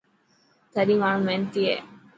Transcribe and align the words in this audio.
ٿري 0.73 0.95
ماڻهو 1.01 1.23
محنتي 1.27 1.61
هي. 1.69 1.77